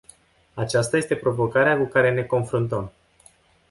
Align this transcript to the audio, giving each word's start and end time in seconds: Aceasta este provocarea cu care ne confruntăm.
Aceasta 0.53 0.97
este 0.97 1.15
provocarea 1.15 1.77
cu 1.77 1.83
care 1.85 2.13
ne 2.13 2.23
confruntăm. 2.23 2.91